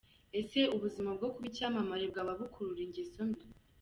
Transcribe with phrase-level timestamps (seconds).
[0.39, 3.43] Ese ubuzima bwo kuba icyamamare bwaba bukurura ingeso mbi?.